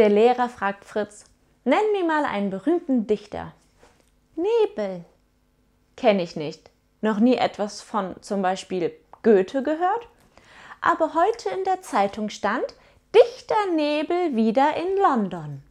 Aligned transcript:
Der 0.00 0.08
Lehrer 0.08 0.48
fragt 0.48 0.86
Fritz, 0.86 1.26
nenn 1.64 1.92
mir 1.92 2.06
mal 2.06 2.24
einen 2.24 2.48
berühmten 2.48 3.06
Dichter. 3.06 3.52
Nebel. 4.34 5.04
Kenne 5.94 6.22
ich 6.22 6.36
nicht. 6.36 6.70
Noch 7.02 7.18
nie 7.18 7.36
etwas 7.36 7.82
von 7.82 8.14
zum 8.22 8.40
Beispiel 8.40 8.92
Goethe 9.22 9.62
gehört? 9.62 10.08
Aber 10.80 11.12
heute 11.12 11.50
in 11.50 11.64
der 11.64 11.82
Zeitung 11.82 12.30
stand 12.30 12.64
Dichter 13.14 13.74
Nebel 13.76 14.34
wieder 14.34 14.74
in 14.74 14.96
London. 14.96 15.62